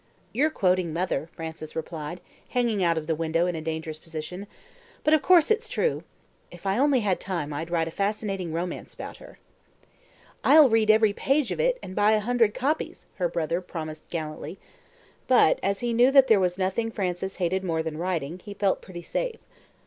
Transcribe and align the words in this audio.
"You're 0.33 0.49
quoting 0.49 0.91
mother," 0.93 1.29
Frances 1.31 1.75
replied, 1.75 2.21
hanging 2.49 2.83
out 2.83 2.97
of 2.97 3.05
the 3.05 3.13
window 3.13 3.45
in 3.45 3.55
a 3.55 3.61
dangerous 3.61 3.99
position; 3.99 4.47
"but, 5.03 5.13
of 5.13 5.21
course, 5.21 5.51
it's 5.51 5.69
true. 5.69 6.03
If 6.49 6.65
I 6.65 6.79
only 6.79 7.01
had 7.01 7.19
time 7.19 7.53
I'd 7.53 7.69
write 7.69 7.87
a 7.87 7.91
fascinating 7.91 8.51
romance 8.51 8.95
about 8.95 9.17
her." 9.17 9.37
"I'll 10.43 10.71
read 10.71 10.89
every 10.89 11.13
page 11.13 11.51
of 11.51 11.59
it 11.59 11.77
and 11.83 11.95
buy 11.95 12.13
a 12.13 12.19
hundred 12.19 12.55
copies," 12.55 13.05
her 13.17 13.29
brother 13.29 13.61
promised 13.61 14.09
gallantly; 14.09 14.57
but, 15.27 15.59
as 15.61 15.81
he 15.81 15.93
knew 15.93 16.09
that 16.09 16.25
there 16.25 16.39
was 16.39 16.57
nothing 16.57 16.89
Frances 16.89 17.35
hated 17.35 17.63
more 17.63 17.83
than 17.83 17.99
writing, 17.99 18.39
he 18.43 18.55
felt 18.55 18.81
pretty 18.81 19.03
safe. 19.03 19.37